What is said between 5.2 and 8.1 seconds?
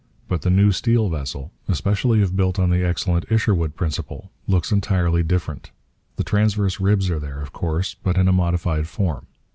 different. The transverse ribs are there, of course,